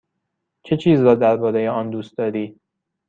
چه 0.63 0.77
چیز 0.77 1.01
را 1.01 1.15
درباره 1.15 1.69
آن 1.69 1.89
دوست 1.89 2.17
داری؟ 2.17 2.59